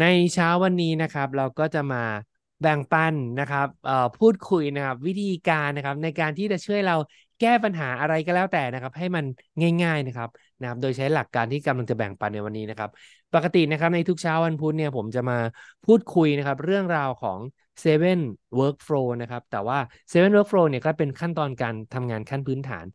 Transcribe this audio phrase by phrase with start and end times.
[0.00, 2.02] ในเช้าวันนี้นะครับ เราก็จะมา
[2.62, 3.66] แบ่งปันนะครับ
[4.18, 6.96] พูดคุยนะครับวิธีการนะครับ ในการที่จะช่วยเรา
[7.40, 9.24] แก้ปัญหาอะไรก็แล้วแต่นะครับ ให้มัน
[9.82, 10.28] ง่ายๆนะครับ
[10.60, 12.90] นะครับโดยใช้หลักการที่กำลังจะแบ่งปันในวันนี้นะครับ
[13.34, 15.38] ปกตินะครับในทุกเช้าวันพุธเนี่ยผมจะมา
[15.86, 17.38] พูดคุยนะครับเรื่องราวของ
[17.82, 18.20] 7
[18.58, 19.78] workflow นะครับแต่ว่า
[20.10, 22.86] 7 workflow เนี่ยก็เป็นขั้นตอนการทำงานขั้นพื้นฐาน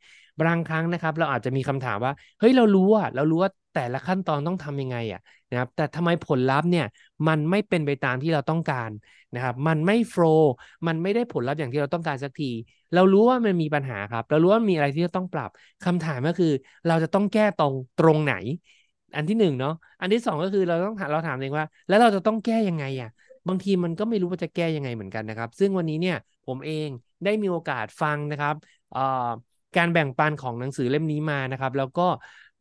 [0.47, 5.19] บางครั้งนะครับ เราอาจจะมีคำถามว่าเฮ้ยเรารู้อะเรารู้ว่าแต่ละขั้นตอนต้องทำยังไงอะ
[5.49, 6.85] นะครับ แต่ทำไมผลลัพธ์เนี่ย
[7.27, 8.91] มันไม่เป็นไปตามที่เราต้องการ
[9.33, 10.51] นะครับ มันไม่โฟล์
[10.87, 12.45] มันไม่ได้ผลลัพธ์อย่างที่เราต้องการสักที
[12.93, 15.49] เรารู้ว่ามันมีปัญหาครับ เรารู้ว่ามีอะไรที่จะต้องปรับ
[15.85, 16.51] คำถามก็คือ
[16.87, 18.33] เราจะต้องแก้ตรงตรงไหน
[19.15, 23.09] อันที่หนึ่งเนาะอันที่สองก็คือเราต้องเราถามเองว่า แล้วเราจะต้องแก้ยังไงอะ
[23.47, 26.15] บางทีมันก็ไม่รู้ว่าจะแก้ยังไงเหมือนกันนะครับ ซึ่งวันนี้เนี่ย
[26.45, 26.89] ผมเอง
[27.23, 28.55] ได้มีโอกาสฟังนะครับ
[29.77, 32.07] การแบ่งปันของหนังสือเล่มนี้มานะครับ แล้วก็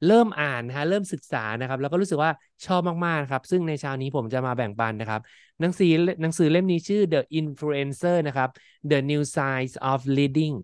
[0.06, 2.30] เริ่มอ่านนะฮะเริ่มศึกษานะครับ แล้วก็รู้สึกว่า
[2.66, 5.20] ชอบมากๆครับ ซึ่งในเช้านี้ผมจะมาแบ่งปันนะครับ
[5.60, 5.90] หนังสือ
[6.22, 8.48] หนังสือเล่มนี้ชื่อ The Influencer นะครับ
[8.90, 10.54] The New Science of Leading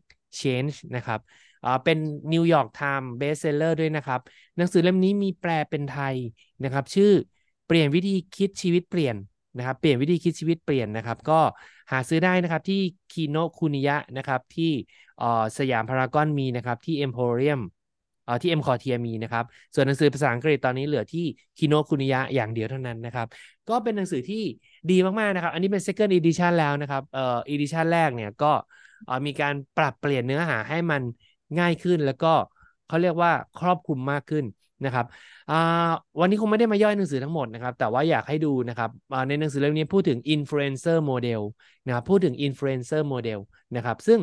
[0.41, 1.20] Change นะครับ
[1.84, 1.98] เป็น
[2.32, 4.20] New York Times Best Seller ด้วยนะครับ
[4.56, 6.14] หนังสือเล่มนี้มีแปลเป็นไทย
[6.64, 7.12] นะครับ ชื่อ
[7.66, 9.16] เปลี่ยนวิธีคิดชีวิตเปลี่ยน
[9.56, 11.41] นะครับ เปลี่ยนวิธีคิดชีวิตเปลี่ยนนะครับ ก็
[11.92, 14.72] หาซื้อได้นะครับที่คีโนคุนิยะนะครับที่
[15.58, 17.60] สยามพารากอนมีนะครับที่เอ็มโพเรียม
[18.42, 21.24] ที่เอ็มคอเทียมีนะครับ ส่วนหนังสือภาษาอังกฤษตอนนี้เหลือที่
[21.58, 23.26] คิโนคุนิยะอย่างเดียวเท่านั้นนะครับ
[23.68, 24.42] ก็เป็นหนังสือที่
[24.90, 28.52] ดีมาก ๆ นะครับ อันนี้เป็น second edition แล้วนะครับเอ่อ edition แรกเนี่ยก็
[29.26, 31.02] มีการปรับเปลี่ยนเนื้อหาให้มัน
[31.58, 32.32] ง่ายขึ้น แล้วก็
[32.86, 34.44] เขาเรียกว่าครอบคลุมมากขึ้น
[34.84, 35.06] นะครับ
[36.20, 38.91] วันนี้คงไม่ได้มาย่อยหนังสือทั้งหมดนะครับ แต่ว่าอยากให้ดูนะครับ
[39.28, 41.42] ในหนังสือเล่มนี้พูดถึง influencer model
[41.86, 43.41] นะครับพูดถึง influencer model
[43.77, 44.19] นะครับซึ่ง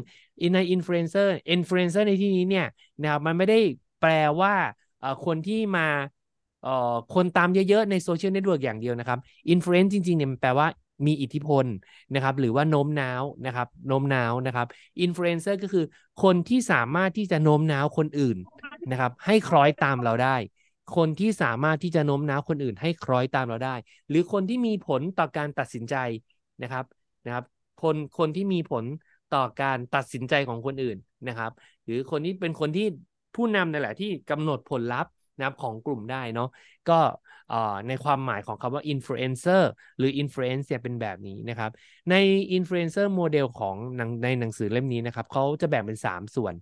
[0.53, 2.67] ใน influencer influencer ในที่นี้เนี่ย
[3.01, 3.59] นะครับมันไม่ได้
[4.01, 4.53] แปลว่า
[5.25, 5.87] คนที่มา
[7.15, 9.19] คนตามเยอะๆ ใน social network อย่างเดียวนะครับ
[9.53, 10.67] influence จริงๆเนี่ยมันแปลว่า
[11.07, 11.65] มีอิทธิพล
[12.13, 14.67] นะครับหรือว่าโน้มน้าวนะครับโน้มน้าวนะครับ
[15.01, 15.85] อินฟลูเอนเซอร์ก็คือ
[16.23, 18.37] คนที่สามารถที่จะโน้มน้าวคนอื่น
[18.91, 20.35] นะครับ ให้คล้อยตามเราได้
[20.95, 23.75] คนที่สามารถที่จะโน้มน้าวคนอื่นให้คล้อยตามเราได้
[24.09, 25.95] หรือคนที่มีผลต่อการตัดสินใจ
[26.63, 26.85] นะครับ
[27.25, 27.45] นะครับ
[27.83, 28.83] คนคนที่มีผล
[29.35, 31.51] ต่อการตัดสินใจของคนอื่นนะครับ
[31.85, 32.87] หรือคนที่เป็นคนที่
[33.35, 36.49] ผู้นำนั่นแหละที่กำหนดผลลัพธ์นะครับของกลุ่มได้เนาะ
[36.89, 36.99] ก็
[37.87, 39.63] ในความหมายของคำว่า influencer
[39.97, 41.71] หรือ influence เป็นแบบนี้นะครับ
[42.09, 42.15] ใน
[42.57, 43.75] influencer model ของ
[44.23, 46.53] ในหนังสือเล่มนี้นะครับเขาจะแบ่งเป็น 3 ส่วน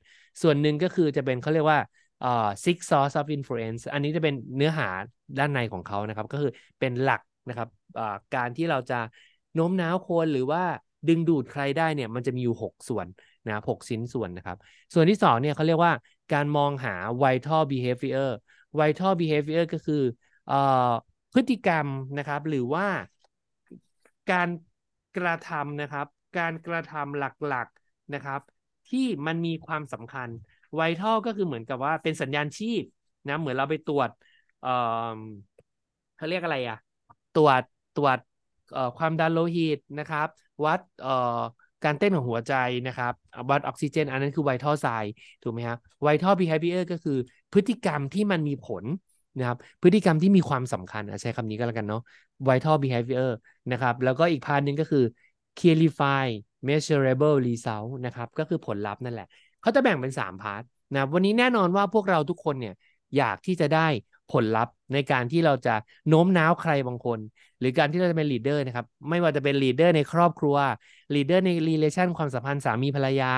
[0.42, 2.28] ส่วนหนึ่งก็คือจะเป็นเขาเรียกว่า่
[2.66, 4.88] six source of influence อันนี้จะเป็นเนื้อหา
[5.38, 7.70] ด้านในของเขานะครับ ก็คือเป็นหลักนะครับ
[8.36, 9.00] การที่เราจะ
[9.56, 10.64] โน้มน้าวคนหรือว่า
[11.08, 13.08] ดึงดูดใครได้เนี่ยมันจะมีอยู่ 6 ส่วน
[13.48, 14.58] นะหกชิ้นส่วนนะครับ
[14.94, 15.94] ส่วนที่2เนี่ยเขาเรียกว่า
[16.34, 18.30] การมองหา vital behavior
[18.80, 20.02] vital behavior ก็คือ
[20.52, 20.54] อ
[21.34, 22.88] พฤติกรรมนะครับ หรือว่า
[24.32, 24.50] การ
[25.18, 26.08] กระทำนะครับ
[26.38, 28.42] การกระทำหลักๆนะครับ
[28.90, 30.30] ที่มันมีความสำคัญ
[30.80, 32.84] vital ก็คือเหมือนกับว่าเป็นสัญญาณชีพ
[33.28, 34.10] นะ เหมือนเราไปตรวจ
[34.60, 34.70] เอ่อ
[36.16, 36.78] เขาเรียกอะไรอะ
[37.34, 37.62] ตรวจ
[37.94, 38.18] ตรวจ
[38.72, 40.28] เอ่อความดันโลหิตนะครับ
[40.66, 41.40] วัดเอ่อ
[41.84, 42.54] การเต้นของหัวใจ
[42.88, 43.14] นะครับ
[43.52, 44.88] วัดออกซิเจน อันนั้นคือไวท์ทอไซ
[45.44, 47.18] ถูกไหมครับไวท์ทอ behavior ก็คือ
[47.54, 48.86] พฤติกรรมที่มันมีผล
[49.38, 52.02] นะครับพฤติกรรมที่มีความสำคัญใช้คำนี้ก็แล้วกันเนาะ
[52.48, 53.30] vital behavior
[53.72, 55.04] นะครับ แล้วก็อีก part นึงก็คือ
[55.58, 56.26] clarify
[56.68, 59.28] measurable result นะครับ ก็คือผลลัพธ์นั่นแหละ
[59.62, 60.64] เขาจะแบ่งเป็น 3 part
[60.94, 62.74] นะวันนี้แน่นอนว่าพวกเราทุกคนเนี่ย
[63.18, 63.88] อยากที่จะได้
[64.32, 65.76] ผลลัพธ์ในการที่เราจะ
[66.08, 67.20] โน้มน้าวใครบางคน
[67.60, 70.56] หรือการที่เราจะเป็น leader นะครับ ไม่ว่าจะเป็น leader ในครอบครัว
[71.16, 73.32] leader ใน relation ความสัมพันธ์สามีภรรยา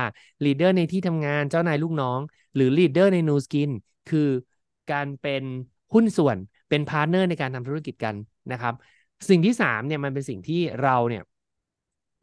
[0.46, 2.19] leader ในที่ทำงานเจ้านายลูกน้อง
[2.55, 3.72] หรือ leader ใน Nu Skin
[4.09, 4.29] คือ
[4.91, 5.44] การเป็น
[5.94, 6.38] หุ้นส่วน
[6.69, 8.16] เป็น partner ในการทำธุรกิจกัน
[8.51, 8.73] นะครับ
[9.29, 11.23] สิ่งที่3เนี่ยมันเป็นสิ่งที่เราเนี่ย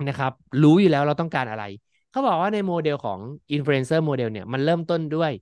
[0.09, 0.33] นะครับ
[0.63, 1.65] รู้อยู่แล้วเราต้องการอะไร
[2.11, 3.21] เขาบอกว่าในโมเดลของ
[3.53, 5.33] influencer model เนี่ยมันเริ่มต้นด้วย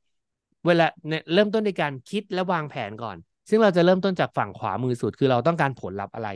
[0.67, 0.87] เวลา
[1.35, 3.17] เริ่มต้นในการคิดและวางแผนก่อน
[3.49, 6.29] ซึ่งเราจะเริ่มต้นจากฝั่งขวามือสุดคือเราต้องการผลลัพธ์อะไร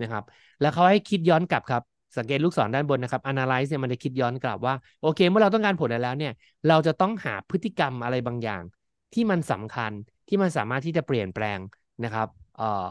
[0.00, 0.24] นะครับ
[0.60, 1.82] แล้วเขาให้คิดย้อนกลับครับ
[2.16, 6.32] สังเกตลูกศรด้านบนนะครับ analyze เนี่ยมันจะคิดย้อนกลับว่าโอเค เมื่อเราต้องการผลแล้วเนี่ย
[6.68, 8.62] เราจะต้องหาพฤติกรรมอะไรบางอย่าง
[9.12, 9.92] ที่มันสำคัญ
[10.28, 11.58] ที่มันสามารถที่จะเปลี่ยนแปลง
[12.04, 12.88] นะครับเอ่อ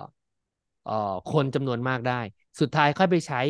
[0.83, 2.19] เอ่อคนจำนวนมากได้
[2.59, 3.41] สุดท้ายค่อยไปใช้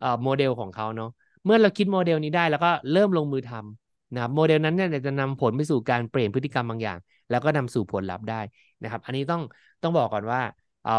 [0.00, 1.08] เอ่อโมเดลของเขาเนาะ
[1.44, 6.98] เมื่อเราคิดโมเดลนี้ได้แล้วก็เริ่มลงมือทำนะครับโมเดลนั้นเนี่ยจะนำผลไปสู่การเปลี่ยนพฤติกรรมบางอย่าง
[7.30, 8.40] แล้วก็นำสู่ผลลัพธ์ได้
[8.82, 9.42] นะครับ อันนี้ต้อง
[9.82, 10.40] ต้องบอกก่อนว่า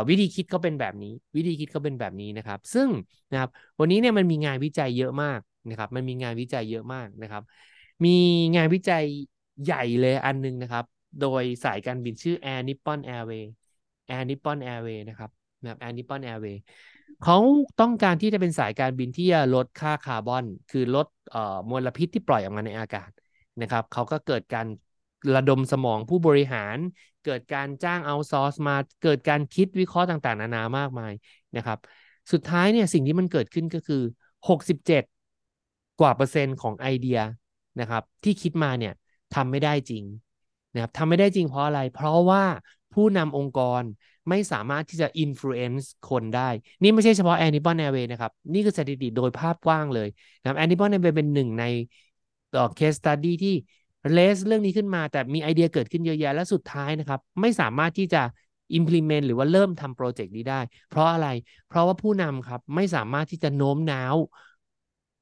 [0.09, 2.89] วิธีคิดเขาเป็นแบบนี้ วิธีคิดเขาเป็นแบบนี้นะครับ ซึ่ง
[3.31, 3.49] นะครับ
[3.79, 5.39] วันนี้เนี่ยมันมีงานวิจัยเยอะมาก
[5.69, 7.43] นะครับ มันมีงานวิจัยเยอะมากนะครับ
[8.05, 8.09] มี
[8.55, 9.03] งานวิจัย
[9.63, 10.85] ใหญ่เลยอันนึงนะครับ
[11.21, 13.47] โดยสายการบินชื่อ Air Nippon Airways
[14.09, 15.31] Air Nippon Airways นะครับ
[15.61, 15.79] นะครับ
[17.09, 17.37] เวย์เขา
[17.81, 21.07] ต้องการที่จะเป็นสายการบินที่จะลดค่าคาร์บอน คือลด
[21.69, 23.09] มลพิษที่ปล่อยออกมาในอากาศ
[23.61, 24.67] นะครับเขาก็เกิดการ
[25.35, 26.77] ระดมสมองผู้บริหาร
[27.25, 31.13] เกิดการจ้างเอาซอร์สมา เกิดการคิดวิเคราะห์ต่างๆ นานามากมาย
[31.57, 31.79] นะครับ
[32.31, 34.01] สุดท้ายเนี่ยสิ่งที่มันเกิดขึ้นก็คือ
[34.47, 35.03] 67
[35.99, 37.19] กว่าเปอร์เซ็นต์ของไอเดีย
[37.79, 38.93] นะครับ ที่คิดมาเนี่ย
[39.35, 40.03] ทำไม่ได้จริง
[40.73, 42.43] นะครับทำไม่ได้จริงเพราะอะไร เพราะว่า
[42.93, 43.81] ผู้นำองค์กร
[44.29, 46.49] ไม่สามารถที่จะ influence คนได้
[46.81, 50.09] นี่ไม่ใช่เฉพาะ a n i b a l Airway นะครับ นี่คือสถิติโดยภาพกว้างเลย
[50.39, 51.63] นะครับ a n i b a l Airway เป็นหนึ่งใน
[52.79, 53.55] case study ที่
[54.13, 58.21] เลสเรื่องนี้ขึ้นมา แต่มีไอเดียเกิดขึ้นเยอะแยะและสุดท้ายนะครับ ไม่สามารถที่จะ
[58.77, 60.59] implement หรือว่าเริ่มทำโปรเจกต์นี้ได้
[60.89, 61.27] เพราะอะไร
[61.67, 64.15] เพราะว่าผู้นำครับไม่สามารถที่จะโน้มน้าว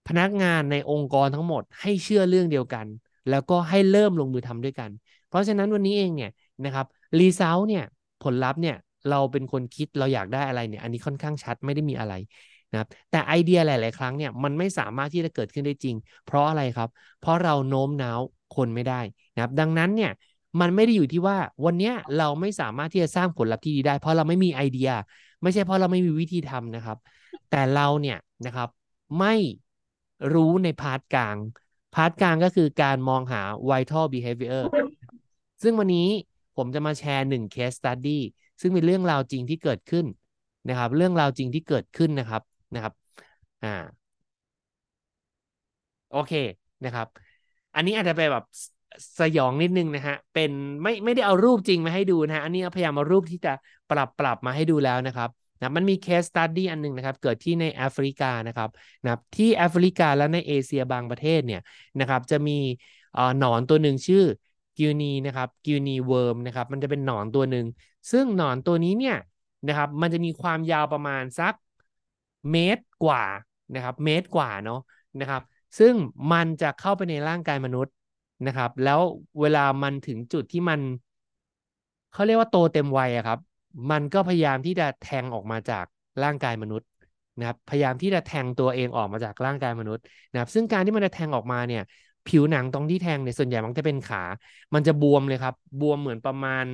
[0.07, 2.85] พนักงานในองค์กรทั้งหมดให้เชื่อเรื่องเดียวกัน
[3.29, 4.89] แล้วก็ให้เริ่มลงมือทำด้วยกัน
[5.27, 6.31] เพราะฉะนั้นวันนี้เองเนี่ย
[6.65, 6.85] นะครับ
[7.19, 7.83] result เนี่ย
[8.23, 8.75] ผลลัพธ์เนี่ย
[9.09, 12.13] เราเป็นคนคิดเราอยากได้อะไรเนี่ย อันนี้ค่อนข้างชัดไม่ได้มีอะไร
[12.71, 15.95] นะครับแต่ไอเดียหลาย ๆ ครั้งเนี่ยมันไม่สามารถที่จะเกิดขึ้นได้จริง
[16.25, 16.89] เพราะอะไรครับ
[17.19, 18.19] เพราะเราโน้มน้าว
[18.55, 19.01] คนไม่ได้
[19.35, 20.11] นะครับ ดังนั้นเนี่ย
[20.61, 24.89] มันไม่ได้อยู่ที่ว่าวันนี้เราไม่สามารถที่จะสร้างผลลัพธ์ที่ดีได้ เพราะเราไม่มีไอเดีย
[25.41, 26.97] ไม่ใช่เพราะเราไม่มีวิธีทำนะครับ
[27.51, 28.69] แต่เราเนี่ยนะครับ
[29.19, 29.35] ไม่
[30.33, 31.37] รู้ใน part กลาง
[31.95, 34.63] part กลางก็คือการมองหา vital behavior
[35.63, 36.09] ซึ่งวันนี้
[36.55, 38.19] ผมจะมาแชร์หนึ่ง case study
[38.61, 40.05] ซึ่งเป็นเรื่องราวจริงที่เกิดขึ้น
[40.69, 42.41] นะครับ เรื่องราวจริงที่เกิดขึ้นนะครับ
[42.75, 42.93] นะครับ
[43.63, 43.75] อ่า
[46.11, 46.31] โอเค
[46.85, 47.07] นะครับ
[47.75, 48.43] อันนี้อาจจะไปแบบ
[49.19, 50.51] สยองนิดนึงนะฮะ เป็น
[50.83, 53.53] ไม่ไม่ได้เอารูปจริงมาให้ดูนะฮะ อันนี้พยายามเอารูปที่จะ
[53.91, 55.29] ปรับปรับมาให้ดูแล้วนะครับ
[55.59, 58.69] นะมันมี case study อันนึงนะครับ เกิดที่ในแอฟริกานะครับ
[59.03, 61.61] นะที่แอฟริกาและในเอเชียบางประเทศเนี่ย
[61.99, 62.57] นะครับ จะมี
[63.39, 64.23] หนอนตัวหนึ่งชื่อ
[64.77, 67.65] Guinea นะครับ Guinea worm นะครับ มันจะเป็นหนอนตัวหนึ่ง
[68.11, 69.17] ซึ่งหนอนตัวนี้เนี่ย
[69.67, 71.53] นะครับ มันจะมีความยาวประมาณสัก
[72.51, 73.23] เมตรกว่า
[73.75, 74.79] นะครับ เมตรกว่าเนาะ
[75.19, 75.41] นะครับ
[75.79, 75.93] ซึ่ง
[76.31, 77.93] มันจะเข้าไปในร่างกายมนุษย์
[78.47, 78.99] นะครับ แล้ว
[79.39, 80.79] เวลามันถึงจุดที่มัน
[82.11, 83.39] เขาเรียกว่าโตเต็มวัยอะครับ
[83.91, 85.85] มันก็พยายามที่จะแทงออกมาจาก
[86.23, 86.87] ร่างกายมนุษย์
[87.37, 91.83] นะครับพยายามที่จะแทงตัวเองออกมาจากร่างกายมนุษย์นะครับ ซึ่งการที่มันจะแทงออกมาเนี่ย
[92.27, 94.23] ผิวหนังตรงที่แทงเนี่ยส่วนใหญ่มันจะเป็นขา
[94.73, 96.65] มันจะบวมเลยครับ บวมเหมือนประมาณ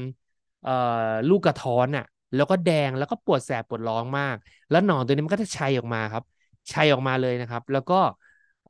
[1.30, 4.36] ลูกกระท้อนอะ่ะ แล้วก็แดงแล้วก็ปวดแสบปวดร้องมาก
[4.70, 6.24] แล้วหนอนตัวนี้มันก็จะชัยออกมาครับ
[6.74, 7.96] ชัยออกมาเลยนะครับ แล้วก็
[8.68, 8.70] เ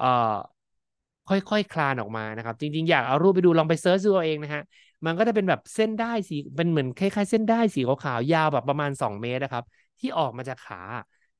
[1.28, 4.62] ค่อยๆคคลานออกมานะครับ จริงๆ อยากเอารูปไปดูลองไปเซิร์ชดูเอาเองนะฮะ
[5.06, 9.64] มันก็จะเป็นแบบเส้นได้สีเป็นเหมือนคล้ายๆ เส้นได้สีขาวๆยาวแบบประมาณ 2 เมตรนะครับ
[10.00, 10.82] ที่ออกมาจากขา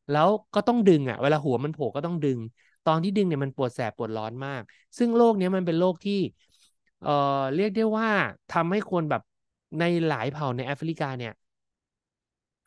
[0.10, 2.40] แล้วก็ต้องดึงอะ เวลาหัวมันโผล่ก็ต้องดึง
[2.86, 4.62] ตอนที่ดึงเนี่ยมันปวดแสบปวดร้อนมาก
[4.98, 6.20] ซึ่งโรคนี้มันเป็นโรคที่
[7.02, 7.12] เอ่อ
[7.56, 8.10] เรียกได้ว่า
[8.50, 9.22] ทำให้คนแบบ
[9.80, 11.34] ในหลายเผ่าในแอฟริกาเนี่ย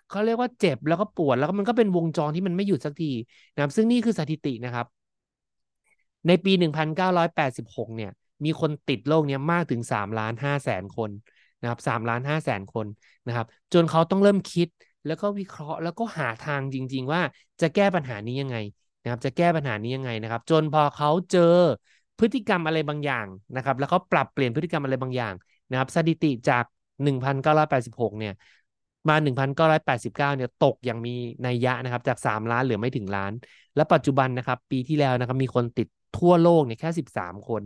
[0.08, 3.12] เขาเรียกว่าเจ็บแล้วก็ปวด แล้วก็มันก็เป็นวงจรที่มันไม่หยุดสักที
[3.54, 4.86] นะครับซึ่งนี่คือสถิตินะครับ
[6.26, 8.10] ในปี 1986 เนี่ย
[8.44, 11.10] มีคนติดโรคนี้มากถึง3ล้าน5แสนคน
[11.60, 12.86] นะครับ3ล้าน5แสนคน
[13.26, 14.68] นะครับ จนเขาต้องเริ่มคิด
[15.06, 17.20] แล้วก็วิเคราะห์แล้วก็หาทางจริง ๆ ว่า
[17.60, 18.56] จะแก้ปัญหานี้ยังไง
[19.02, 21.54] นะครับ จะแก้ปัญหานี้ยังไงนะครับ จนพอเขาเจอ
[22.18, 23.26] พฤติกรรมอะไรบางอย่าง
[23.56, 25.34] นะครับ แล้วเขาปรับเปลี่ยนพฤติกรรมอะไรบางอย่าง
[25.70, 26.64] นะครับ สถิติจาก
[27.04, 28.34] 1,986 เนี่ย
[29.08, 31.14] มา 1,989 เนี่ย ตกอย่างมี
[31.46, 33.32] นัยยะนะครับ จาก 3 ล้านเหลือไม่ถึงล้าน
[33.76, 37.62] และปัจจุบันนะครับ ปีที่แล้วนะครับ มีคนติดทั่วโลกเนี่ยแค่ 13 คน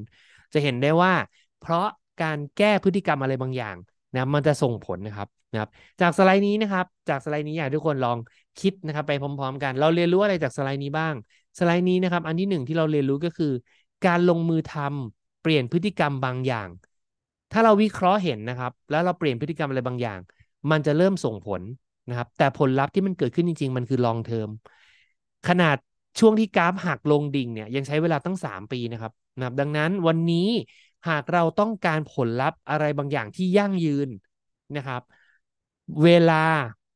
[0.53, 1.13] จะเห็นได้ว่า
[1.61, 1.87] เพราะ
[2.23, 3.77] การแก้พฤติกรรมอะไรบางอย่าง
[4.13, 8.19] นะมันจะส่งผลนะครับนะครับ จากสไลด์นี้นะครับ จากสไลด์นี้อยากทุกคนลอง
[8.61, 11.15] คิดนะครับ ไปพร้อม ๆ กัน เราเรียนรู้อะไรจากสไลด์นี้บ้าง
[11.59, 13.53] สไลด์นี้นะครับ อันที่หนึ่งที่เราเรียนรู้ก็คือ
[14.07, 16.69] การลงมือทำเปลี่ยนพฤติกรรมบางอย่าง
[17.53, 20.19] ถ้าเราวิเคราะห์เห็นนะครับ แล้วเราเปลี่ยนพฤติกรรมอะไรบางอย่าง
[20.71, 21.63] มันจะเริ่มส่งผล
[22.09, 24.51] นะครับ แต่ผลลัพธ์ที่มันเกิดขึ้นจริง ๆ มันคือ long term
[25.49, 25.77] ขนาด
[26.19, 30.49] ช่วงที่กราฟหักลงดิ่งเนี่ยยังใช้เวลาตั้ง 3 ปีนะครับนะครับ ดังนั้นวันนี้
[31.09, 34.09] หากเราต้องการผลลัพธ์อะไรบางอย่างที่ยั่งยืน
[34.77, 35.03] นะครับ
[36.03, 36.45] เวลา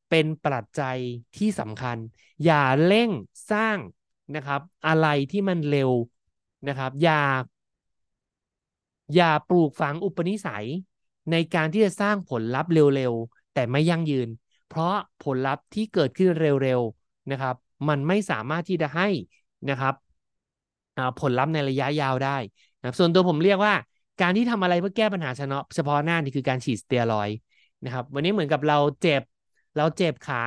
[0.09, 0.97] เป็นปัจจัย
[1.37, 1.97] ที่สำคัญ
[2.45, 3.09] อย่าเร่ง
[3.51, 3.77] สร้าง
[4.35, 5.91] นะครับ อะไรที่มันเร็ว
[6.67, 7.21] นะครับ อย่า
[9.15, 10.65] อย่าปลูกฝังอุปนิสัย
[11.31, 14.29] ในการที่จะสร้างผลลัพธ์เร็วๆ แต่ไม่ยั่งยืน
[14.67, 14.93] เพราะ
[15.23, 17.55] ผลลัพธ์ที่เกิดขึ้นเร็วๆนะครับ
[17.89, 19.07] มันไม่สามารถที่จะให้
[19.69, 19.93] นะครับ
[21.19, 22.37] ผลลัพธ์ในระยะยาวได้
[22.81, 23.73] นะส่วนตัวผมเรียกว่า
[24.21, 25.29] การที่ทำอะไรเพื่อแก้ปัญหา
[25.75, 27.29] เฉพาะหน้านี่คือการฉีดสเตียรอย
[27.83, 29.21] นะครับ วันนี้เหมือนกับเราเจ็บ
[29.77, 30.43] เราเจ็บขา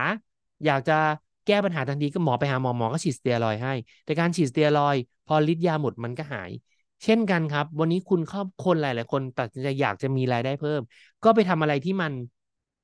[0.64, 0.98] อยากจะ
[1.46, 3.74] แก้ปัญหาทันทีก็หมอไปหาหมอหมอก็ฉีดสเตียรอยให้
[4.04, 4.96] แต่การฉีดสเตียรอย
[5.26, 6.50] พอฤทธิ์ยาหมดมันก็หาย
[7.04, 10.80] เช่นกันครับ วันนี้คุณครอบคนหลาย ๆ คนตัดสินใจอยากจะมีรายได้เพิ่ม
[11.24, 12.12] ก็ไปทำอะไรที่มัน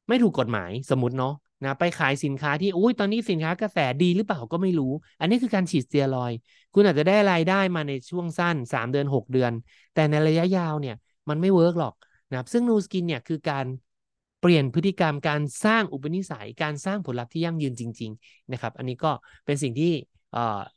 [0.09, 1.33] ไม่ถูกกฎหมายสมมติเนาะ
[1.65, 6.33] นะไปขายสินค้าที่อุ้ยตอนนี้สินค้ากระแสดีหรือเปล่าก็ไม่รู้ อันนี้คือการฉีดสเตียรอย
[6.75, 9.53] คุณอาจจะได้รายได้มาในช่วงสั้น 3 เดือน 6 เดือน
[9.95, 10.97] แต่ในระยะยาวเนี่ย
[11.29, 11.95] มันไม่ work หรอก
[12.31, 13.67] นะครับซึ่ง Nu Skin เนี่ยคือการ
[14.41, 19.11] เปลี่ยนพฤติกรรมการสร้างอุปนิสัยการสร้างผลลัพธ์ที่ยั่งยืนจริง ๆ นะครับ อันนี้ก็
[19.47, 19.93] เป็นสิ่งที่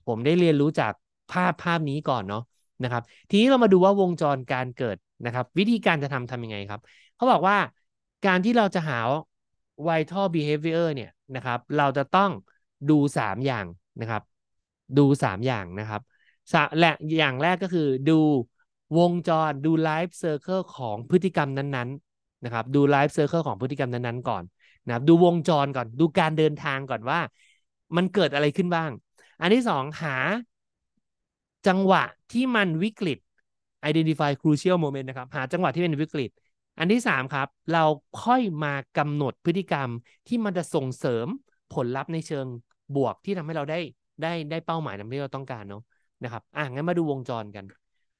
[0.07, 0.93] ผมได้เรียนรู้จาก
[1.31, 2.43] ภาพภาพนี้ก่อนเนาะ
[2.83, 6.81] นะครับ ทีนี้เรามาดูว่าวงจรการเกิดนะครับ วิธีการจะทำทำยังไงครับ
[7.15, 7.57] เขาบอกว่า
[8.25, 8.99] การที่เราจะหา
[9.87, 12.31] vital behavior เนี่ยนะครับ เราจะต้อง
[12.89, 13.65] ดูสามอย่าง
[14.01, 14.21] นะครับ
[14.97, 16.01] ดูสามอย่างนะครับ
[16.79, 18.19] และอย่างแรกก็คือดู
[18.97, 24.43] วงจรดู life circle ของพฤติกรรมนั้นๆนะครับ ดู life circle ของพฤติกรรมนั้นๆก่อน
[24.85, 27.19] นะครับดูวงจรก่อน ดูการเดินทางก่อนว่า
[27.95, 28.91] มันเกิดอะไรขึ้นบ้าง
[29.41, 30.15] อันที่สองหา
[31.67, 33.17] จังหวะที่มันวิกฤต
[33.89, 36.29] identify crucial moment นะครับ หาจังหวะที่เป็นวิกฤต
[36.79, 37.83] อันที่สามครับ เรา
[38.23, 39.89] ค่อยมากำหนดพฤติกรรม
[40.27, 41.27] ที่มันจะส่งเสริม
[41.73, 42.45] ผลลัพธ์ในเชิง
[42.95, 43.79] บวกที่ทำให้เราได้
[44.21, 45.83] ได้ได้เป้าหมายที่เราต้องการเนาะ
[46.23, 47.65] นะครับ อะงั้นมาดูวงจรกัน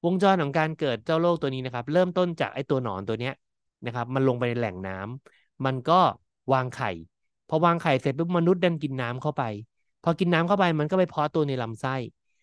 [0.05, 3.33] วงจรของการเกิดเจ้าโรคตัวนี้นะครับ เริ่มต้นจากไอ้ตัวหนอนตัวเนี้ย
[3.85, 5.99] นะครับ มันลงไปในแหล่งน้ำมันก็
[6.53, 6.91] วางไข่
[7.49, 9.43] พอวางไข่เสร็จปุ๊บมนุษย์ดันกินน้ำเข้าไป
[10.03, 11.95] พอกินน้ำเข้าไปมันก็ไปเพาะตัวในลำไส้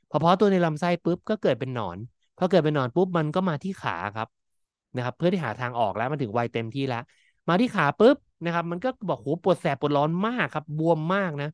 [0.08, 1.98] พอเพาะตัวในลำไส้ปุ๊บก็เกิดเป็นหนอน
[2.36, 4.28] พอเกิดเป็นหนอนปุ๊บมันก็มาที่ขาครับ
[4.94, 7.02] นะครับ เพื่อที่หาทางออกแล้วมันถึงวัยเต็มที่แล้ว
[7.48, 11.48] มาที่ขาปุ๊บนะครับ มันก็บอกโหปวดแสบปวดร้อนมากครับบวมมากนะ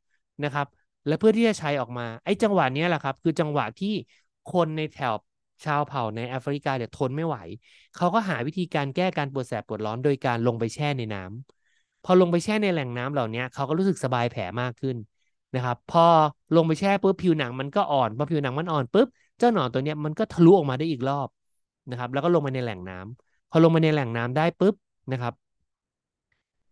[0.45, 0.67] นะครับ
[1.07, 3.89] และเพื่อที่จะใช้ออกมา ไอ้จังหวะนี้แหละครับ คือจังหวะที่
[4.47, 5.19] คนในแถบ
[5.65, 7.37] ชาวเผ่าในแอฟริกาเนี่ยทนไม่ไหว
[7.95, 14.97] เขาก็หาวิธีการแก้การปวดแสบปวดร้อนโดยการลงไปแช่ในน้ำพอลงไปแช่ในแหล่งน้ำเหล่านี้เขาก็รู้สึกสบายแผลมากขึ้น
[15.55, 16.01] นะครับ พอ
[16.55, 19.07] ลงไปแช่ปุ๊บผิวหนังมันก็อ่อนพอผิวหนังมันอ่อนปุ๊บ
[19.39, 21.29] เจ้าหนอนตัวนี้มันก็ทะลุออกมาได้อีกรอบ
[21.89, 24.75] นะครับ แล้วก็ลงมาในแหล่งน้ำพอลงมาในแหล่งน้ำได้ปุ๊บ
[25.11, 25.35] นะครับ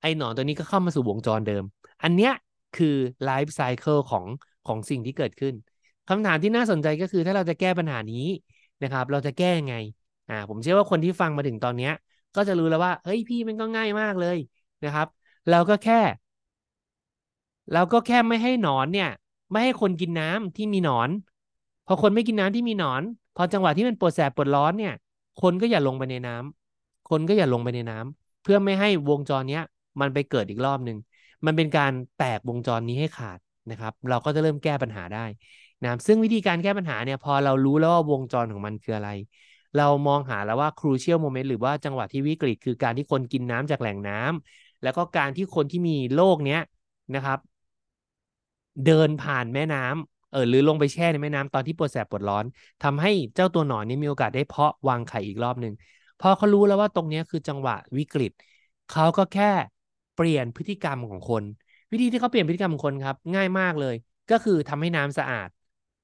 [0.01, 1.65] ไอ้หนอนตัวนี้ก็เข้ามาสู่วงจรเดิม
[2.03, 2.33] อันเนี้ย
[2.75, 2.87] คือ
[3.25, 4.25] ไลฟ์ไซเคิลของ
[4.65, 5.55] ของสิ่งที่เกิดขึ้น
[6.09, 8.27] คำถามที่น่าสนใจก็คือถ้าเราจะแก้ปัญหานี้
[8.83, 9.75] นะครับ เราจะแก้ยังไง
[10.29, 11.89] อ่าผมเชื่อว่าคนที่ฟังมาถึงตอนนี้
[12.35, 14.39] ก็จะรู้แล้วว่าเฮ้ยพี่มันก็ง่ายมากเลย
[14.85, 15.07] นะครับ
[15.49, 15.95] เราก็แค่
[17.73, 19.11] เราก็แค่ไม่ให้หนอนเนี่ย
[19.51, 21.11] ไม่ให้คนกินน้ำที่มีหนอน
[21.87, 23.03] พอคนไม่กินน้ำที่มีหนอน
[23.37, 24.95] พอจังหวะที่มันปวดแสบปวดร้อนเนี่ย
[25.43, 29.63] คนก็อย่าลงไปในน้ำคนก็อย่าลงไปในน้ำเพื่อไม่ให้วงจรเนี้ย
[30.01, 30.99] มันไปเกิดอีกรอบหนึ่ง
[31.47, 33.39] มันเป็นการแตกวงจรนี้ให้ขาด
[33.71, 35.25] นะครับ เราก็จะเริ่มแก้ปัญหาได้
[35.83, 39.11] นะซึ่งวิธีการแก้ปัญหาเนี่ยพอเรารู้แล้วว่าวงจรของมันคืออะไร
[39.77, 46.61] เรามองหาแล้วว่า crucial moment หรือว่าจังหวะที่วิกฤต คือการที่คนกินน้ำจากแหล่งน้ำแล้วก็การที่คนที่มีโรคเนี้ย
[47.15, 47.39] นะครับ
[48.85, 52.45] เดินผ่านแม่น้ำเออหรือลงไปแช่ในแม่น้ำตอนที่ปวดแสบปวดร้อน
[52.83, 55.73] ทำให้เจ้าตัวหนอนนี้มีโอกาสได้เพาะวางไข่อีกรอบหนึ่ง
[56.19, 58.33] พอเขารู้แล้วว่าตรงนี้คือจังหวะวิกฤต
[58.89, 59.45] เขาก็แค่
[60.15, 61.45] เปลี่ยนพฤติกรรมของคน
[61.91, 63.95] วิธีที่เขาเปลี่ยนพฤติกรรมของคนครับ ง่ายมากเลย
[64.31, 65.49] ก็คือทำให้น้ำสะอาด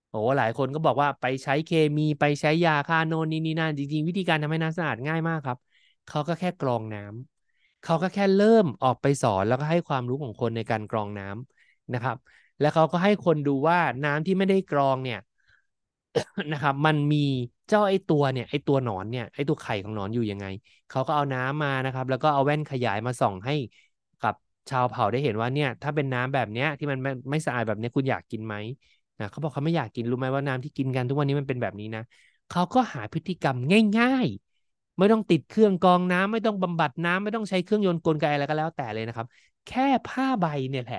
[0.09, 5.59] โอ้หลายคนก็บอกว่าไปใช้เคมีไปใช้ยาฆ่าโน่นนี่นี่นั่นจริงๆ วิธีการทำให้น้ำสะอาดง่ายมากครับ
[6.07, 12.17] เขาก็แค่กรองน้ำเขาก็แค่เริ่มออกไปสอนแล้วก็ให้ความรู้ของคนในการกรองน้ำนะครับ
[12.65, 15.19] แล้วเขาก็ให้คนดูว่าน้ำที่ไม่ได้กรองเนี่ย
[16.53, 17.17] นะครับ มันมี
[17.69, 20.47] เจ้าไอ้ตัวเนี่ยไอ้ตัวหนอนเนี่ยไอ้ตัวไข่ของหนอนอยู่ยังไง
[20.89, 23.53] เขาก็เอาน้ำมานะครับ แล้วก็เอาแว่นขยายมาส่องให้
[24.21, 24.35] กับ
[24.71, 26.99] ชาวเผ่าได้เห็นว่าเนี่ย ถ้าเป็นน้ำแบบเนี้ยที่มัน
[27.31, 28.55] ไม่สะอาดแบบนี้คุณอยากกินไหม
[29.19, 32.03] นะเขาบอกเขาไม่อยากกินรู้ไหมว่าน้ำที่กินกันทุกวันนี้มันเป็นแบบนี้นะ
[32.49, 33.57] เขาก็หาพฤติกรรม
[33.99, 34.27] ง่าย
[34.63, 39.27] ๆ ไม่ต้องติดเครื่องกรองน้ำไม่ต้องบำบัดน้ำไม่ต้องใช้เครื่องยนต์กลไกอะไรก็แล้วแต่เลยนะครับ
[39.67, 40.99] แค่ผ้าใบเนี่ยแหละ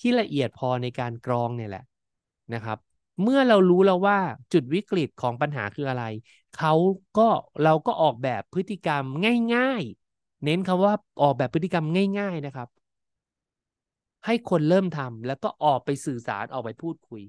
[0.00, 1.84] ที่ละเอียดพอในการกรองเนี่ยแหละ
[2.54, 2.78] นะครับ
[3.22, 4.18] เมื่อเรารู้แล้วว่า
[4.52, 6.04] จุดวิกฤตของปัญหาคืออะไร
[6.58, 6.72] เขา
[7.18, 7.28] ก็
[7.62, 9.04] เราก็ออกแบบพฤติกรรม
[9.54, 11.86] ง่ายๆ เน้นคำว่าออกแบบพฤติกรรม
[12.18, 12.68] ง่าย ๆนะครับ
[14.24, 17.22] ให้คนเริ่มทำแล้วก็ออกไปสื่อสารออกไปพูดคุย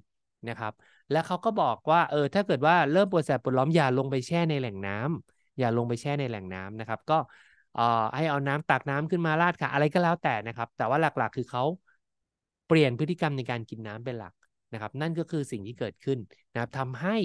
[0.50, 0.74] นะครับ
[1.12, 7.16] แล้วเขาก็บอกว่าเออถ้าเกิดว่าเริ่มปวดแสบปวดร้อนอย่าลงไปแช่ในแหล่งน้ำอย่าลงไปแช่ในแหล่งน้ำนะครับ ก็
[7.74, 7.82] เออ
[8.16, 11.64] ให้เอาน้ำตักน้ำขึ้นมาราดค่ะ อะไรก็แล้วแต่นะครับ แต่ว่าหลักๆ คือเขา
[12.68, 14.34] เปลี่ยนพฤติกรรมในการกินน้ำเป็นหลัก
[14.74, 16.20] นะครับ นั่นก็คือสิ่งที่เกิดขึ้น
[16.54, 17.16] นะครับทำให้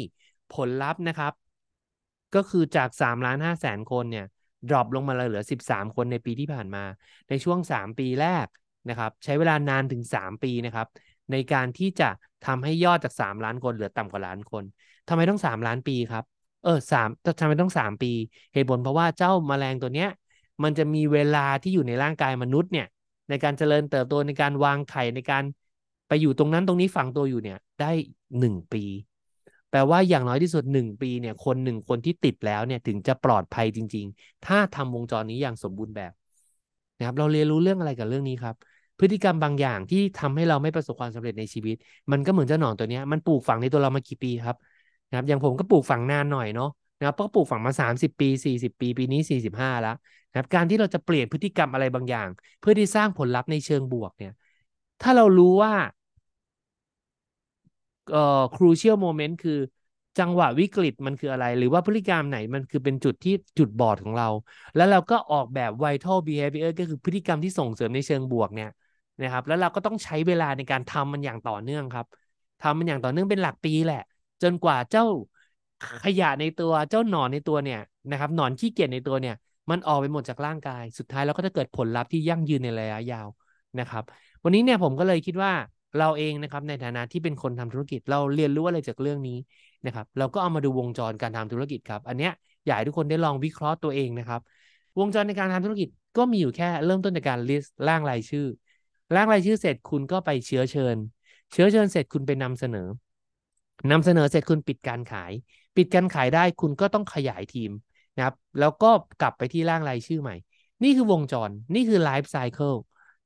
[0.54, 1.32] ผลลัพธ์นะครับ
[2.34, 4.26] ก็คือจาก3ล้าน5แสนคนเนี่ย
[4.68, 6.84] ดรอปลงมาเหลือ 13 คนในปีที่ผ่านมา
[7.28, 8.46] ในช่วง 3 ปีแรก
[8.88, 10.88] นะครับ ใช้เวลานานถึง 3 ปีนะครับ
[11.32, 12.08] ในการที่จะ
[12.46, 14.64] ทำให้ยอดจากสามล้านคนเหลือต่ำกว่าล้านคน
[15.08, 16.25] ทำไมต้องสามล้านปีครับ
[16.64, 17.08] เออสาม
[17.40, 18.12] ทำไมต้องสามปี
[18.54, 20.08] เหตุผลเพราะว่าเจ้ามาแมลงตัวเนี้ย
[20.62, 22.87] มันจะมีเวลาที่อยู่ในร่างกายมนุษย์เนี่ย
[23.29, 25.45] ในการเจริญเติบโตในการวางไข่ในการ
[26.09, 27.91] ไปอยู่ตรงนั้นตรงนี้ฝังตัวอยู่เนี่ย ได้
[28.38, 28.85] หนึ่งปี
[29.71, 36.12] แปลว่าอย่างน้อยที่สุดหนึ่งปีเนี่ยคนหนึ่งคนที่ติดแล้วเนี่ยถึงจะปลอดภัยจริง ๆ ถ้าทำวงจรนี้อย่างสมบูรณ์แบบ
[36.99, 38.55] นะครับ เราเรียนรู้เรื่องอะไรกับเรื่องนี้ครับ
[38.99, 41.76] พฤติกรรมบางอย่างที่ทำให้เราไม่ประสบความสำเร็จในชีวิต
[42.12, 44.57] มันก็เหมือนเจ้าหนอนตัวนี้มันปลูกฝังในตัวเรามากี่ปีครับ
[45.09, 49.95] นะครับอย่างผมก็ปลูกฝังนานหน่อยเนาะนะครับเพราะปลูกฝังมา 30 ปี 40 ปี ปีนี้ 45 แล้ว
[50.32, 52.28] นะครับการที่เราจะเปลี่ยนพฤติกรรมอะไรบางอย่าง
[52.60, 54.32] เพื่อที่สร้างผลลัพธ์ในเชิงบวกเนี่ย
[55.00, 55.72] ถ้าเรารู้ว่า
[58.10, 58.18] เอ่อ
[58.54, 59.58] crucial moment คือ
[60.18, 64.28] จังหวะวิกฤตมันคืออะไร หรือว่าพฤติกรรมไหนมันคือเป็นจุดที่จุดบอดของเรา
[64.74, 68.68] แล้วเราก็ออกแบบ vital behavior ก็คือพฤติกรรมที่ส่งเสริมในเชิงบวกเนี่ย
[69.20, 72.06] นะครับ แล้วเราก็ต้องใช้เวลาในการทำมันอย่างต่อเนื่องครับ
[72.60, 73.98] ทำมันอย่างต่อเนื่องเป็นหลักปีแหละ
[74.42, 75.04] จนกว่าเจ้า
[76.02, 77.78] ขยะในตัวเจ้าหนอนในตัวเนี่ย
[78.10, 79.34] นะครับหนอนขี้เกียจในตัวเนี่ย
[79.71, 83.28] มันออกไปหมดจากร่างกาย สุดท้ายเราก็จะเกิดผลลัพธ์ที่ยั่งยืนในระยะยาว
[83.81, 84.04] นะครับ
[84.45, 85.52] วันนี้เนี่ยผมก็เลยคิดว่า
[85.99, 89.38] เราเองนะครับในฐานะที่เป็นคนทำธุรกิจเราเรียนรู้อะไรจากเรื่องนี้
[89.87, 92.33] นะครับ เราก็เอามาดูวงจรการทำธุรกิจครับ อันเนี้ย
[92.66, 94.40] อยากให้ทุกคนได้ลองวิเคราะห์ตัวเองนะครับ
[94.99, 98.47] วงจรในการทำธุรกิจก็มีอยู่แค่เริ่มต้นจากการ list ร่างรายชื่อ
[99.14, 100.97] ร่างรายชื่อเสร็จคุณก็ไปเชื้อเชิญ
[101.52, 102.88] เชื้อเชิญเสร็จคุณไปนำเสนอ
[103.90, 105.33] นำเสนอเสร็จคุณปิดการขาย
[105.76, 107.71] ปิดการขายได้คุณก็ต้องขยายทีม
[108.16, 108.90] นะครับ แล้วก็
[109.21, 110.35] กลับไปที่ร่างรายชื่อใหม่
[110.83, 112.76] นี่คือวงจรนี่คือ life cycle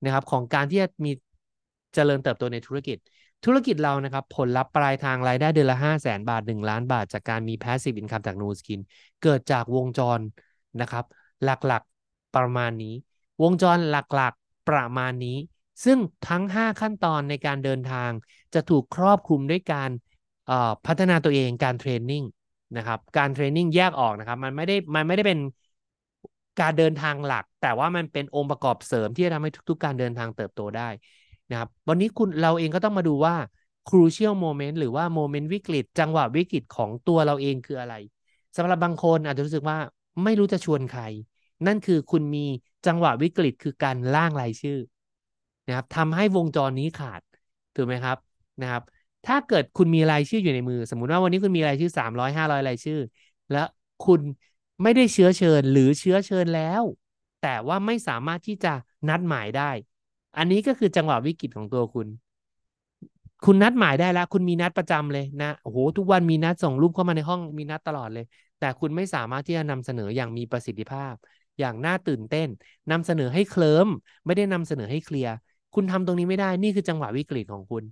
[0.04, 1.12] นะครับของการที่จะมี
[1.94, 2.96] เจริญเติบโตในธุรกิจ
[3.44, 8.80] ธุรกิจเรานะครับ ผลลัพธ์ปลายทางรายได้เดือนละ 5 0 0แสนบาท 1 ล้านบาท จากการมี passive income จาก No Skin
[9.22, 10.20] เกิดจากวงจร
[10.80, 11.04] นะครับ
[11.44, 12.94] หลักๆประมาณนี้
[13.42, 15.38] วงจรหลักๆประมาณนี้
[15.84, 18.10] ซึ่งทั้ง 5 ขั้นตอนในการเดินทาง
[18.54, 19.90] จะถูกครอบคลุมด้วยการ
[20.86, 22.24] พัฒนาตัวเองการเทรนนิ่ง
[22.74, 25.38] นะครับ การเทรนนิ่งแยกออกนะครับ มันไม่ได้มันไม่ได้เป็น
[26.60, 30.88] การเดินทางหลัก แต่ว่ามันเป็นองค์ประกอบเสริมที่จะทำให้ทุก ๆ การเดินทางเติบโตได้
[31.50, 33.34] นะครับ วันนี้คุณเราเองก็ต้องมาดูว่า
[33.88, 37.94] crucial moment หรือว่าโมเมนต์วิกฤต จังหวะวิกฤตของตัวเราเองคืออะไร
[38.56, 39.78] สำหรับบางคนอาจจะรู้สึกว่า
[40.24, 41.02] ไม่รู้จะชวนใคร
[41.66, 42.44] นั่นคือคุณมี
[42.86, 44.78] จังหวะวิกฤตคือการล่างรายชื่อ
[45.66, 47.22] นะครับทำให้วงจรนี้ขาด
[47.74, 48.18] ถูกไหมครับ
[48.62, 48.82] นะครับ
[49.26, 53.00] ถ้าเกิดคุณมีรายชื่ออยู่ในมือ สมมุติว่าวันนี้คุณมีรายชื่อ300 500รายชื่อ
[53.52, 53.66] แล้ว
[54.06, 54.20] คุณ
[54.82, 56.82] ไม่ได้เชื้อเชิญหรือเชื้อเชิญแล้ว
[57.42, 58.72] แต่ว่าไม่สามารถที่จะ
[59.08, 59.70] นัดหมายได้
[60.36, 62.08] อันนี้ก็คือจังหวะวิกฤตของตัวคุณ
[63.44, 68.24] คุณนัดหมายได้แล้ว คุณมีนัดประจำเลยนะโอ้โหทุกวันมีนัดส่งรูปเข้ามาในห้องมีนัดตลอดเลย
[68.58, 71.14] แต่คุณไม่สามารถที่จะนำเสนออย่างมีประสิทธิภาพ
[71.58, 72.48] อย่างน่าตื่นเต้น
[72.90, 73.88] นำเสนอให้เคลิ้ม
[74.26, 75.32] ไม่ได้นำเสนอให้เคลียร์
[75.74, 77.84] คุณทำตรงนี้ไม่ได้นี่คือจังหวะวิกฤตของคุณ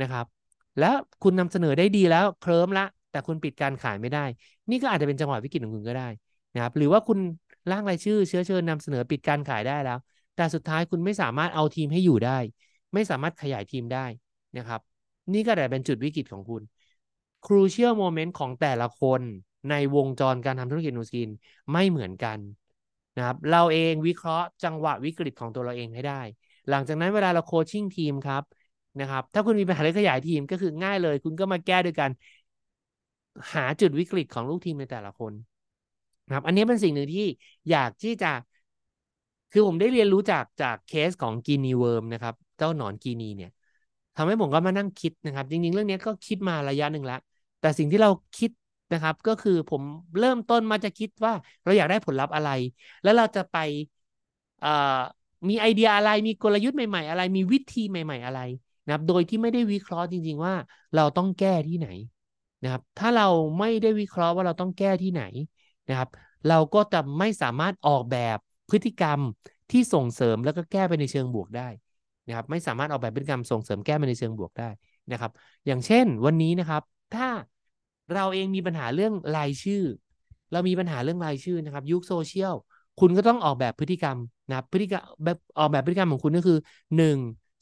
[0.00, 0.35] นะครับ
[0.78, 4.24] แล้วคุณนำเสนอได้ดีแล้วเคลิ้มละ แต่คุณปิดการขายไม่ได้
[4.70, 6.08] นี่ก็อาจจะเป็นจังหวะวิกฤตของคุณก็ได้
[6.54, 7.18] นะครับ หรือว่าคุณ
[7.70, 9.98] ร่างรายชื่อเชื้อเชิญนำเสนอปิดการขายได้แล้ว
[10.34, 12.38] แต่สุดท้ายคุณไม่สามารถเอาทีมให้อยู่ได้
[12.94, 14.06] ไม่สามารถขยายทีมได้
[14.56, 14.80] นะครับ
[15.32, 16.62] นี่ก็อาจจะเป็นจุดวิกฤตของคุณ
[17.44, 19.22] crucial moment ของแต่ละคน
[19.70, 21.30] ในวงจรการทำธุรกิจนูสกิน
[21.72, 22.38] ไม่เหมือนกัน
[23.16, 26.20] นะครับเราเองวิเคราะห์จังหวะวิกฤตของตัวเราเองให้ได้
[26.70, 28.42] หลังจากนั้นเวลาเราโคชชิ่งทีมครับ
[29.00, 32.10] นะครับ ถ้าคุณมีปัญหาเรื่องขยายทีมก็คือง่ายเลย คุณก็มาแก้ด้วยกัน
[33.54, 35.32] หาจุดวิกฤตของลูกทีมในแต่ละคน
[36.26, 37.26] นะครับ อันนี้เป็นสิ่งหนึ่งที่
[37.70, 38.32] อยากที่จะ
[39.50, 43.50] คือผมได้เรียนรู้จากจากเคสของ Guinea worm นะครับ เจ้าหนอนกีนีเนี่ย
[44.16, 47.18] ทำให้ผมก็มานั่งคิดนะครับ จริง ๆ เรื่องนี้ก็คิดมาระยะหนึ่งแล้ว
[47.60, 48.50] แต่สิ่งที่เราคิด
[48.92, 49.82] นะครับ ก็คือผม
[50.18, 51.32] เริ่มต้นมาจะคิดว่า
[51.64, 52.48] เราอยากได้ผลลัพธ์อะไร
[53.02, 53.56] แล้วเราจะไป
[55.48, 58.40] มีไอเดียอะไรมีกลยุทธ์ใหม่ ๆ อะไร มีวิธีใหม่ ๆ อะไร
[58.86, 60.54] นะครับ โดยที่ไม่ได้วิเคราะห์จริง ๆ ว่า
[60.96, 61.88] เราต้องแก้ที่ไหน
[62.62, 65.22] นะครับ ถ้าเราไม่ได้วิเคราะห์ว่าเราต้องแก้ที่ไหน
[65.88, 66.08] นะครับ
[66.48, 68.38] เราก็จะไม่สามารถออกแบบ
[68.70, 69.20] พฤติกรรม
[69.70, 71.68] ที่ส่งเสริมแล้วก็แก้ไปในเชิงบวกได้
[72.26, 74.68] นะครับ ไม่สามารถออกแบบพฤติกรรมส่งเสริมแก้ไปในเชิงบวกได้
[75.12, 75.30] นะครับ
[75.66, 76.82] อย่างเช่นวันนี้นะครับ
[77.14, 77.28] ถ้า
[78.14, 79.82] เราเองมีปัญหาเรื่องรายชื่อ
[80.52, 82.54] เรามีปัญหาเรื่องรายชื่อนะครับ ยุคโซเชียล
[83.00, 84.18] คุณก็ต้องออกแบบพฤติกรรม
[84.48, 86.58] นะพฤติกรรมแบบออกแบบพฤติกรรมของคุณก็คือ
[86.96, 87.18] 1.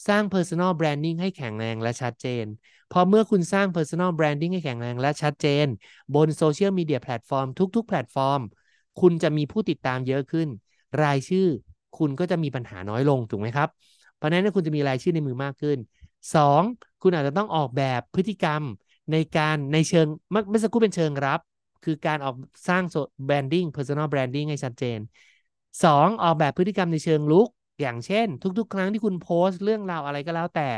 [0.09, 2.45] สร้าง personal branding ให้แข็งแรงและชัดเจน
[2.93, 5.67] พอเมื่อคุณสร้าง personal branding ให้แข็งแรงและชัดเจน
[6.15, 8.41] บนโซเชียลมีเดียแพลตฟอร์มทุกๆ แพลตฟอร์ม
[9.01, 10.49] คุณจะมีผู้ติดตามเยอะขึ้น
[11.03, 11.47] รายชื่อ
[11.99, 13.69] คุณก็จะมีปัญหาน้อยลงถูกไหมครับ
[14.17, 15.79] เพราะนั้นคุณจะมีรายชื่อในมือมากขึ้น
[16.35, 16.63] 2.
[17.03, 18.63] คุณอาจจะต้องออกแบบพฤติกรรม
[19.13, 21.41] ในการในเชิงเมื่อสักครู่เป็นเชิงรับ
[21.85, 22.35] คือการออก
[22.69, 22.83] สร้าง
[23.29, 24.99] branding personal branding ให้ชัดเจน
[25.85, 26.09] 2.
[26.23, 27.49] ออกแบบพฤติกรรมในเชิงลุก
[27.81, 28.27] อย่างเช่น
[28.59, 30.69] ทุกๆ ครั้งที่คุณโพสต์เรื่องราวอะไรก็แล้วแต่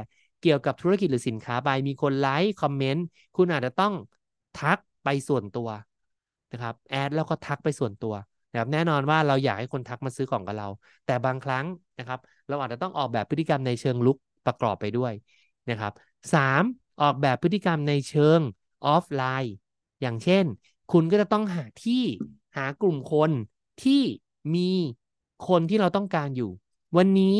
[0.40, 3.04] เกี่ยวกับธุรกิจหรือสินค้าไปมีคนไลค์คอมเมนต์
[3.36, 3.92] คุณอาจจะต้อง
[4.54, 5.68] ทักไปส่วนตัว
[6.52, 8.14] นะครับแอดแล้วก็ทักไปส่วนตัว
[8.50, 10.68] นะครับแน่นอนว่าเราอยากให้คนทักมาซื้อของกับเรา
[11.06, 11.66] แต่บางครั้ง
[11.98, 15.12] นะครับ เราอาจจะต้องออกแบบพฤติกรรมในเชิงลุกประกอบไปด้วย
[15.70, 15.92] นะครับ
[16.34, 16.62] 3.
[17.02, 18.40] ออกแบบพฤติกรรมในเชิง
[18.86, 19.54] ออฟไลน์
[20.00, 20.44] อย่างเช่น
[20.92, 22.02] คุณก็จะต้องหาที่
[22.56, 23.30] หากลุ่มคน
[23.82, 24.02] ที่
[24.54, 24.70] มี
[25.48, 26.50] คนที่เราต้องการอยู่
[26.96, 27.38] วันนี้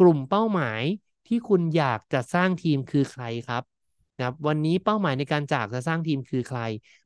[0.00, 0.82] กลุ่มเป้าหมาย
[1.26, 3.62] ที่คุณอยากจะสร้างทีมคือใครครับ
[4.16, 6.60] นะครับ วันนี้เป้าหมายในการจากจะสร้างทีมคือใคร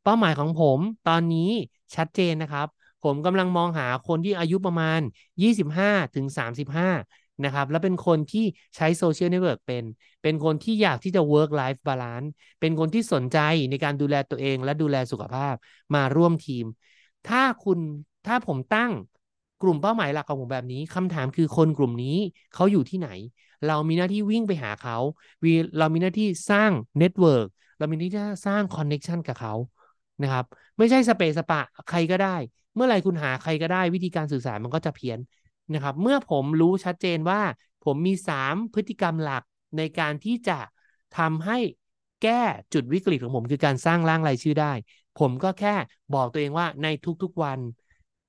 [0.05, 0.79] เป้าหมายของผม
[1.09, 1.51] ตอนนี้
[1.97, 2.67] ชัดเจนนะครับ
[3.05, 5.01] ผมกำลังมองหาคนที่อายุประมาณ
[5.43, 6.89] 25ถึง35
[7.45, 8.45] นะครับ และเป็นคนที่
[8.77, 9.85] ใช้โซเชียลเน็ตเวิร์กเป็น
[10.23, 12.29] เป็นคนที่อยากที่จะ work life balance
[12.61, 13.39] เป็นคนที่สนใจ
[13.71, 15.55] ในการดูแลตัวเองและดูแลสุขภาพ
[15.95, 16.65] มาร่วมทีม
[17.29, 17.79] ถ้าคุณ
[18.27, 18.93] ถ้าผมตั้ง
[19.63, 22.17] กลุ่มเป้าหมายหลักของผมแบบนี้คำถามคือคนกลุ่มนี้
[22.55, 23.09] เขาอยู่ที่ไหน
[23.67, 24.97] เรามีหน้าที่วิ่งไปหาเขา
[25.79, 27.47] เรามีหน้าที่สร้าง network
[27.79, 28.13] เรามีหน้าที่
[28.47, 29.55] สร้าง connection กับเขา
[30.23, 30.45] นะครับ
[30.79, 32.37] ไม่ใช่สะเปะสะปะใครก็ได้
[32.75, 35.19] เมื่อไหร่คุณหาใครก็ได้วิธีการสื่อสารมันก็จะเพี้ยน
[35.75, 37.41] นะครับ เมื่อผมรู้ชัดเจนว่า
[37.85, 39.43] ผมมี 3 พฤติกรรมหลัก
[39.79, 40.59] ในการที่จะ
[41.19, 41.59] ทำให้
[42.23, 42.43] แก้
[42.75, 44.73] จุดวิกฤตของผมคือการสร้างร่างรายชื่อได้
[45.19, 45.75] ผมก็แค่
[46.15, 46.87] บอกตัวเองว่าใน
[47.23, 47.59] ทุกๆวัน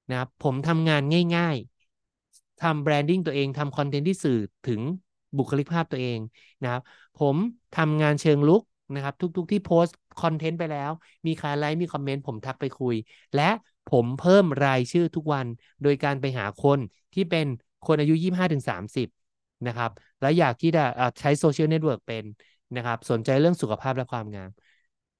[0.09, 1.01] นะครับผมทำงาน
[1.35, 4.37] ง่ายๆทำ branding ตัวเองทำคอนเทนต์ที่สื่อ
[4.67, 4.81] ถึง
[5.37, 6.19] บุคลิกภาพตัวเอง
[6.63, 6.81] นะครับ
[7.19, 7.35] ผม
[7.77, 8.61] ทำงานเชิงรุก
[8.95, 10.91] นะครับ ทุกๆที่โพสต์คอนเทนต์ไปแล้ว
[11.27, 12.95] มีใครไลค์มีคอมเมนต์ผมทักไปคุย
[13.35, 13.49] และ
[13.91, 15.47] ผมเพิ่มรายชื่อทุกวัน
[15.83, 16.79] โดยการไปหาคน
[17.13, 17.45] ที่เป็น
[17.87, 19.07] คนอายุ 25-30
[19.67, 20.83] นะครับ และอยากที่จะ
[21.19, 22.25] ใช้โซเชียลเน็ตเวิร์กเป็น
[22.75, 24.49] นะครับ สนใจเรื่องสุขภาพและความงาม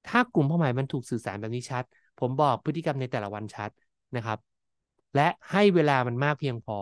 [0.07, 1.83] ถ้ากลุ่มเป้าหมายมันถูกสื่อสารแบบนี้ชัด
[2.19, 3.69] ผมบอกพฤติกรรมในแต่ละวันชัด
[4.15, 4.39] นะครับ
[5.15, 6.77] และให้เวลามันมากเพียงพอ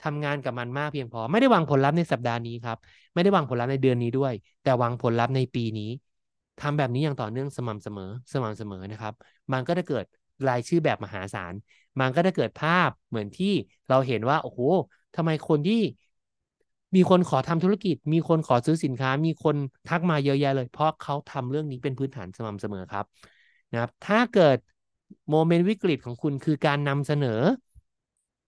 [0.00, 2.78] ทำงานกับมันมากเพียงพอ ไม่ได้วางผลลัพธ์ในสัปดาห์นี้ครับ
[3.14, 5.90] ไม่ได้วางผลลัพธ์ในเดือนนี้ด้วย แต่วางผลลัพธ์ในปีนี้
[6.58, 9.14] ทำแบบนี้อย่างต่อเนื่องสม่ำเสมอสม่ำเสมอนะครับ
[9.52, 10.04] มันก็จะเกิด
[10.48, 11.54] รายชื่อแบบมหาศาล
[12.00, 13.52] มันก็จะเกิดภาพเหมือนที่
[13.88, 14.60] เราเห็นว่าโอ้โห
[15.16, 15.80] ทำไมคนที่
[16.94, 19.56] มีคนขอทำธุรกิจ มีคนขอซื้อสินค้า มีคน
[19.88, 23.04] ทักมาเยอะแยะเลย เพราะเขาทำเรื่องนี้เป็นพื้นฐานสม่ำเสมอครับ
[23.72, 24.58] นะครับ ถ้าเกิด
[25.30, 27.40] โมเมนต์วิกฤตของคุณคือการนำเสนอ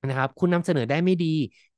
[0.08, 1.26] นะครับ คุณนำเสนอได้ไม่ดี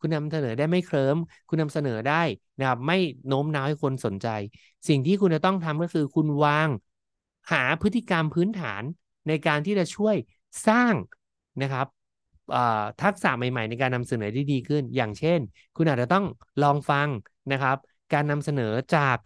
[0.00, 1.16] คุณนำเสนอได้ไม่เคลิ้ม
[1.48, 2.22] คุณนำเสนอได้
[2.58, 2.96] นะครับไม่
[3.28, 4.28] โน้มน้าวให้คนสนใจ
[4.88, 6.68] สิ่งที่คุณจะต้องทำก็คือคุณวาง
[7.52, 8.82] หาพฤติกรรมพื้นฐาน
[9.28, 10.16] ในการที่จะช่วย
[10.66, 10.94] สร้าง
[11.62, 11.86] นะครับ
[13.02, 15.40] ทักษะใหม่ ๆ ในการนำเสนอที่ดีขึ้น อย่างเช่น
[15.76, 16.24] คุณอาจจะต้อง
[16.62, 17.08] ลองฟัง
[17.52, 17.76] นะครับ
[18.12, 19.18] การนำเสนอจาก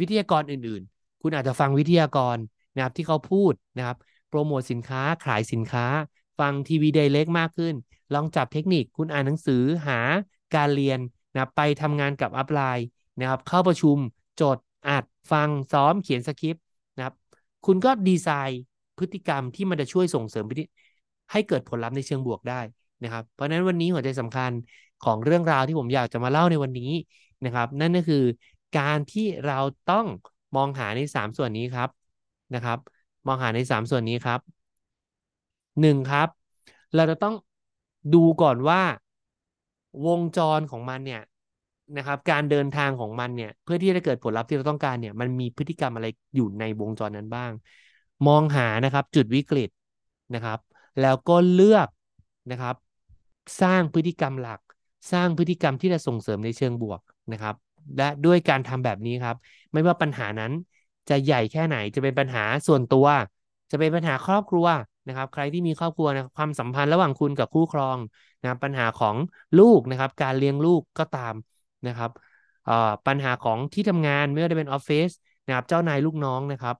[0.00, 2.38] วิทยากรอื่น ๆ คุณอาจจะฟังวิทยากร
[2.74, 3.96] นะครับที่เขาพูดนะครับ
[4.28, 5.86] โปรโมทสินค้าขายสินค้า
[6.40, 7.74] ฟังทีวีไดเล็กมากขึ้น
[8.14, 9.98] ลองจับเทคนิคคุณอ่านหนังสือหา
[10.54, 10.98] การเรียน
[11.32, 12.86] นะไปทำงานกับอัพไลน์
[13.18, 13.96] นะครับเข้าประชุม
[14.40, 16.64] จดอัดฟังซ้อมเขียนสคริปต์
[16.96, 17.14] นะครับ
[17.66, 18.62] คุณก็ดีไซน์
[18.98, 20.44] พฤติกรรมที่มันจะช่วยส่งเสริม
[21.32, 22.60] ให้เกิดผลลัพธ์ในเชิงบวกได้
[23.04, 24.50] นะครับ เพราะฉะนั้นวันนี้หัวใจสำคัญ
[25.04, 26.92] ของเรื่องราวที่ผมอยากจะมาเล่าในวันนี้
[27.44, 28.24] นะครับ นั่นก็คือ
[28.78, 29.58] การที่เรา
[29.90, 30.06] ต้อง
[30.56, 31.88] มองหาใน 3 ส่วนนี้ครับ
[32.54, 32.78] นะครับ
[33.26, 34.40] มองหาใน 3 ส่วนนี้ครับ
[35.80, 36.28] หนึ่งครับ
[36.94, 37.34] เราจะต้อง
[38.14, 38.82] ดูก่อนว่า
[40.06, 41.22] วงจรของมันเนี่ย
[41.96, 47.50] นะครับ การเดินทางของมันเนี่ย เพื่อที่จะเกิดผลลัพธ์ที่เราต้องการเนี่ย มันมีพฤติกรรมอะไรอยู่ในวงจรนั้นบ้าง
[48.26, 49.70] มองหานะครับ จุดวิกฤต
[50.34, 50.58] นะครับ
[51.00, 51.88] แล้วก็เลือก
[52.50, 52.76] นะครับ
[53.60, 54.60] สร้างพฤติกรรมหลัก
[55.12, 57.00] สร้างพฤติกรรมที่จะส่งเสริมในเชิงบวก
[57.32, 57.54] นะครับ
[57.96, 59.36] และด้วยการทำแบบนี้ครับ
[59.72, 60.52] ไม่ว่าปัญหานั้น
[61.08, 63.06] จะใหญ่แค่ไหนจะเป็นปัญหาส่วนตัว
[63.70, 64.66] จะเป็นปัญหาครอบครัว
[65.06, 67.98] นะครับ ใครที่มีครอบครัวนะความสัมพันธ์ระหว่างคุณกับคู่ครอง
[68.40, 69.16] นะครับปัญหาของ
[69.60, 71.34] ลูกนะครับ การเลี้ยงลูกก็ตาม
[71.86, 72.10] นะครับ
[73.06, 75.10] ปัญหาของที่ทำงานไม่ว่าจะเป็นออฟฟิศ
[75.46, 76.76] นะครับเจ้านายลูกน้องนะครับ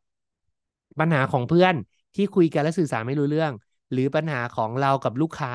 [1.01, 1.75] ปัญหาของเพื่อน
[2.17, 3.53] ที่คุยกันและสื่อสารไม่รู้เรื่อง
[3.93, 5.53] หรือปัญหาของเรากับลูกค้า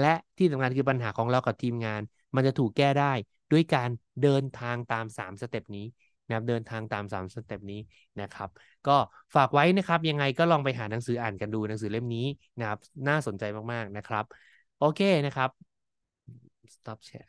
[0.00, 2.00] และที่สำคัญคือปัญหาของเรากับทีมงาน
[2.34, 3.12] มันจะถูกแก้ได้
[3.52, 3.90] ด้วยการ
[4.22, 5.86] เดินทางตาม 3 สเต็ปนี้
[6.26, 7.80] นะครับเดินทางตาม 3 สเต็ปนี้
[8.20, 8.48] นะครับ
[8.86, 8.92] ก็
[9.34, 12.20] ฝากไว้นะครับ ยังไงก็ลองไปหาหนังสืออ่านกันดูหนังสือเล่มนี้
[12.58, 14.24] นะครับ น่าสนใจมากๆนะครับ
[14.76, 15.50] โอเคนะครับ
[16.68, 17.26] stop share